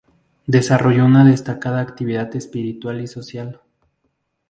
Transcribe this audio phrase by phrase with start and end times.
[0.47, 3.61] Desarrolló una destacada actividad espiritual y social.